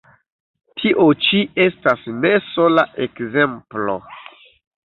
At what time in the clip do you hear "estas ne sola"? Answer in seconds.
1.67-2.87